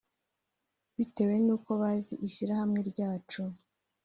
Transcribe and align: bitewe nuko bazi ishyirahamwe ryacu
bitewe 0.97 1.35
nuko 1.45 1.69
bazi 1.81 2.13
ishyirahamwe 2.27 2.79
ryacu 2.89 3.41